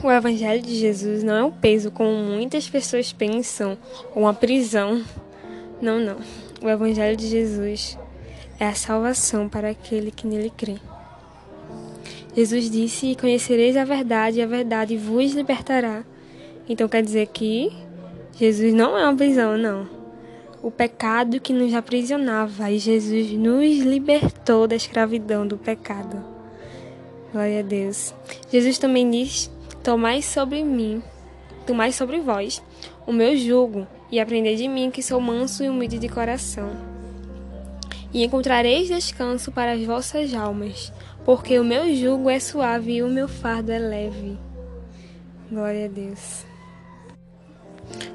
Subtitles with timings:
[0.00, 3.76] O Evangelho de Jesus não é um peso como muitas pessoas pensam,
[4.14, 5.02] ou uma prisão.
[5.80, 6.16] Não, não.
[6.62, 7.98] O Evangelho de Jesus
[8.58, 10.76] é a salvação para aquele que nele crê.
[12.34, 16.04] Jesus disse: Conhecereis a verdade, e a verdade vos libertará.
[16.68, 17.72] Então quer dizer que
[18.38, 19.86] Jesus não é uma prisão, não.
[20.62, 26.24] O pecado que nos aprisionava, e Jesus nos libertou da escravidão do pecado.
[27.32, 28.14] Glória a Deus.
[28.50, 29.50] Jesus também diz:
[29.82, 31.02] Tomai sobre mim,
[31.66, 32.62] tomai sobre vós
[33.04, 36.70] o meu jugo, e aprendei de mim, que sou manso e humilde de coração.
[38.12, 40.92] E encontrareis descanso para as vossas almas,
[41.24, 44.38] porque o meu jugo é suave e o meu fardo é leve.
[45.50, 46.44] Glória a Deus.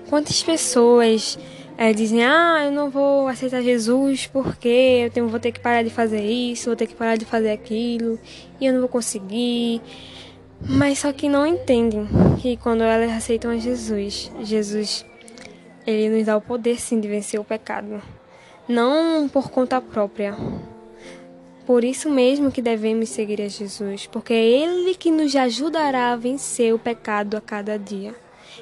[0.09, 1.37] Quantas pessoas
[1.77, 5.83] é, dizem: Ah, eu não vou aceitar Jesus porque eu tenho, vou ter que parar
[5.83, 8.17] de fazer isso, vou ter que parar de fazer aquilo,
[8.59, 9.81] e eu não vou conseguir.
[10.61, 12.07] Mas só que não entendem
[12.41, 15.05] que quando elas aceitam a Jesus, Jesus
[15.85, 18.01] ele nos dá o poder sim de vencer o pecado,
[18.67, 20.35] não por conta própria.
[21.65, 26.15] Por isso mesmo que devemos seguir a Jesus, porque é ele que nos ajudará a
[26.15, 28.13] vencer o pecado a cada dia.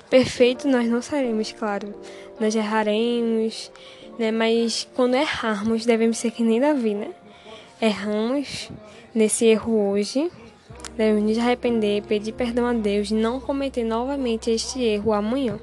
[0.09, 1.93] Perfeito nós não seremos, claro.
[2.39, 3.71] Nós erraremos,
[4.19, 4.31] né?
[4.31, 7.11] Mas quando errarmos, devemos ser que nem Davi, né?
[7.81, 8.69] Erramos
[9.13, 10.31] nesse erro hoje,
[10.97, 15.59] devemos nos arrepender, pedir perdão a Deus e não cometer novamente este erro amanhã.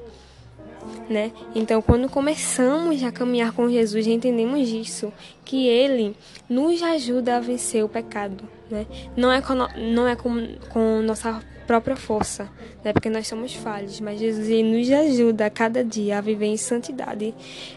[1.08, 1.30] Né?
[1.55, 5.12] Então, quando começamos a caminhar com Jesus, entendemos isso,
[5.44, 6.16] que Ele
[6.48, 8.86] nos ajuda a vencer o pecado, né?
[9.16, 12.48] Não é com, não é com, com nossa própria força,
[12.84, 12.92] né?
[12.92, 17.34] Porque nós somos falhos, mas Jesus nos ajuda a cada dia a viver em santidade,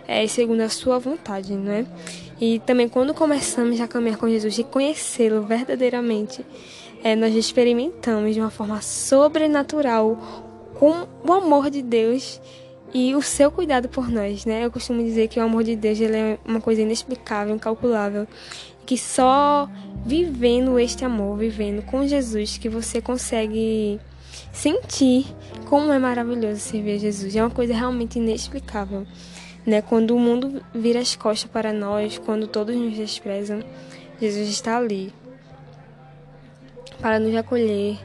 [0.08, 1.86] é, segundo a sua vontade, não é?
[2.39, 6.45] E também quando começamos a caminhar com Jesus e conhecê-lo verdadeiramente,
[7.03, 10.17] é, nós experimentamos de uma forma sobrenatural
[10.73, 12.42] com o amor de Deus
[12.98, 14.64] e o seu cuidado por nós, né?
[14.64, 18.26] Eu costumo dizer que o amor de Deus ele é uma coisa inexplicável, incalculável,
[18.86, 19.70] que só
[20.06, 24.00] vivendo este amor, vivendo com Jesus, que você consegue
[24.54, 25.26] sentir
[25.66, 27.36] como é maravilhoso servir a Jesus.
[27.36, 29.05] É uma coisa realmente inexplicável.
[29.66, 29.82] Né?
[29.82, 33.61] Quando o mundo vira as costas para nós, quando todos nos desprezam,
[34.22, 35.11] Jesus está ali
[37.02, 37.98] para nos acolher,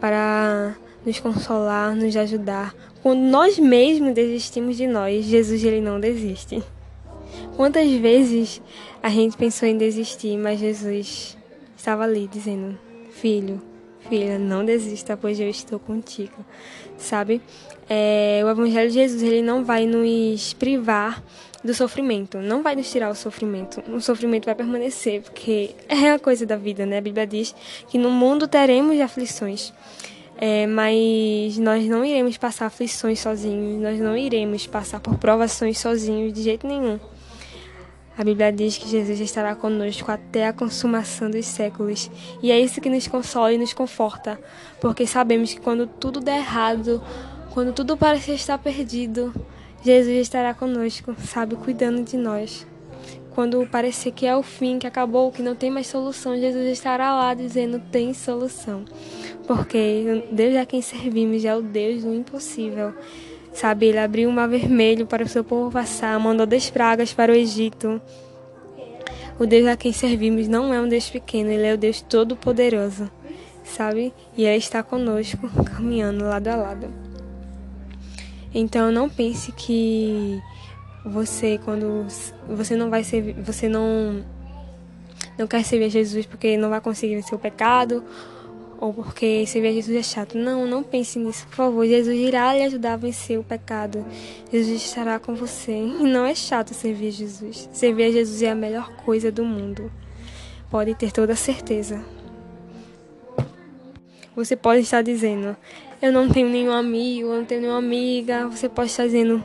[0.00, 2.74] para nos consolar, nos ajudar.
[3.02, 6.60] Quando nós mesmos desistimos de nós, Jesus ele não desiste.
[7.56, 8.60] Quantas vezes
[9.00, 11.38] a gente pensou em desistir, mas Jesus
[11.76, 12.76] estava ali dizendo:
[13.12, 13.62] Filho,
[14.08, 16.44] filha, não desista, pois eu estou contigo.
[16.98, 17.40] Sabe?
[17.88, 21.22] É, o Evangelho de Jesus ele não vai nos privar
[21.62, 23.82] do sofrimento, não vai nos tirar o sofrimento.
[23.92, 26.98] O sofrimento vai permanecer, porque é a coisa da vida, né?
[26.98, 27.54] A Bíblia diz
[27.88, 29.72] que no mundo teremos aflições.
[30.38, 36.32] É, mas nós não iremos passar aflições sozinhos, nós não iremos passar por provações sozinhos
[36.32, 36.98] de jeito nenhum.
[38.18, 42.10] A Bíblia diz que Jesus estará conosco até a consumação dos séculos.
[42.42, 44.40] E é isso que nos consola e nos conforta,
[44.80, 47.02] porque sabemos que quando tudo der errado,
[47.52, 49.34] quando tudo parece estar perdido,
[49.82, 52.66] Jesus estará conosco, sabe, cuidando de nós.
[53.30, 57.14] Quando parecer que é o fim, que acabou, que não tem mais solução, Jesus estará
[57.14, 58.84] lá dizendo: tem solução.
[59.46, 62.94] Porque Deus a quem servimos é o Deus do impossível.
[63.52, 67.32] Sabe, ele abriu o mar vermelho para o seu povo passar, mandou dez pragas para
[67.32, 68.00] o Egito.
[69.38, 73.10] O Deus a quem servimos não é um Deus pequeno, ele é o Deus todo-poderoso,
[73.64, 74.12] sabe?
[74.36, 76.88] E ele está conosco, caminhando lado a lado.
[78.54, 80.40] Então não pense que
[81.06, 82.06] você quando
[82.48, 84.24] você não vai servir, você não
[85.38, 88.02] não quer servir a Jesus porque não vai conseguir vencer o pecado
[88.78, 90.36] ou porque servir a Jesus é chato.
[90.36, 91.86] Não, não pense nisso, por favor.
[91.86, 94.04] Jesus irá lhe ajudar a vencer o pecado.
[94.52, 95.72] Jesus estará com você.
[95.72, 97.68] E não é chato servir a Jesus.
[97.72, 99.90] Servir a Jesus é a melhor coisa do mundo.
[100.70, 102.04] Pode ter toda certeza.
[104.34, 105.56] Você pode estar dizendo,
[106.02, 108.46] eu não tenho nenhum amigo, eu não tenho nenhuma amiga.
[108.48, 109.42] Você pode estar dizendo,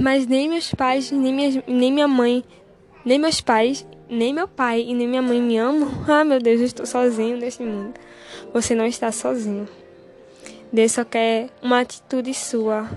[0.00, 2.44] mas nem meus pais, nem minha, nem minha mãe,
[3.04, 5.88] nem meus pais, nem meu pai e nem minha mãe me amam.
[6.08, 7.94] Ah, meu Deus, eu estou sozinho nesse mundo.
[8.52, 9.68] Você não está sozinho.
[10.72, 12.88] Deus só quer uma atitude sua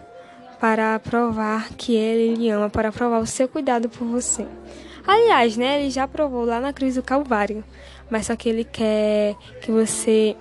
[0.59, 4.45] para provar que Ele lhe ama, para provar o seu cuidado por você.
[5.05, 7.63] Aliás, né, Ele já provou lá na cruz do Calvário,
[8.09, 10.35] mas só que Ele quer que você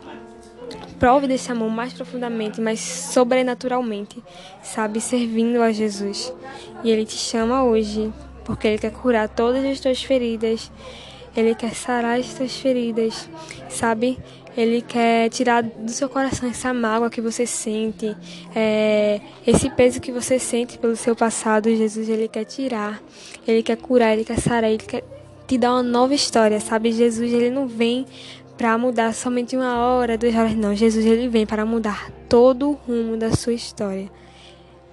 [0.98, 4.22] prove desse amor mais profundamente, mais sobrenaturalmente,
[4.62, 6.32] sabe, servindo a Jesus.
[6.82, 8.12] E Ele te chama hoje,
[8.44, 10.70] porque Ele quer curar todas as tuas feridas,
[11.36, 13.28] Ele quer sarar as tuas feridas,
[13.68, 14.18] sabe?
[14.56, 18.16] Ele quer tirar do seu coração essa mágoa que você sente,
[18.54, 21.68] é, esse peso que você sente pelo seu passado.
[21.68, 23.02] Jesus, ele quer tirar,
[23.46, 25.04] ele quer curar, ele quer sarar, ele quer
[25.46, 26.90] te dar uma nova história, sabe?
[26.90, 28.06] Jesus, ele não vem
[28.56, 30.74] para mudar somente uma hora, duas horas, não.
[30.74, 34.10] Jesus, ele vem para mudar todo o rumo da sua história.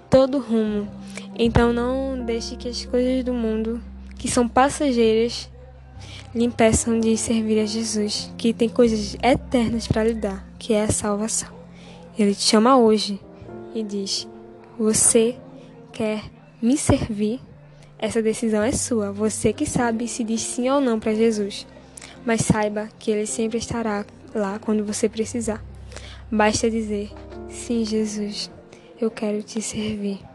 [0.09, 0.87] Todo o rumo.
[1.35, 3.81] Então não deixe que as coisas do mundo,
[4.17, 5.49] que são passageiras,
[6.35, 10.83] lhe impeçam de servir a Jesus, que tem coisas eternas para lhe dar, que é
[10.83, 11.49] a salvação.
[12.17, 13.19] Ele te chama hoje
[13.73, 14.27] e diz:
[14.77, 15.37] Você
[15.91, 16.21] quer
[16.61, 17.39] me servir?
[17.97, 19.11] Essa decisão é sua.
[19.11, 21.65] Você que sabe se diz sim ou não para Jesus.
[22.25, 25.63] Mas saiba que Ele sempre estará lá quando você precisar.
[26.31, 27.11] Basta dizer:
[27.49, 28.49] Sim, Jesus,
[28.99, 30.32] eu quero te servir.